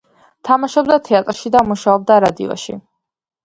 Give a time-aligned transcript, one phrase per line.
[0.47, 2.81] თამაშობდა თეატრში და მუშაობდა რადიოში.